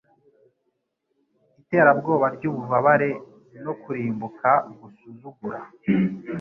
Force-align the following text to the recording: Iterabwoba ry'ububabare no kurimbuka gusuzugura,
Iterabwoba 1.61 2.25
ry'ububabare 2.35 3.09
no 3.63 3.73
kurimbuka 3.81 4.49
gusuzugura, 4.79 5.59